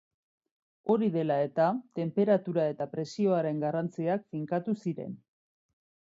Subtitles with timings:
[0.91, 1.65] Hori dela eta,
[1.99, 5.13] tenperatura eta presioaren garrantziak finkatu ziren.